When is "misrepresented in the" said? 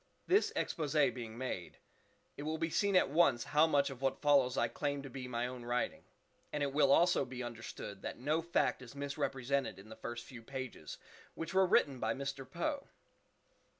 8.95-9.95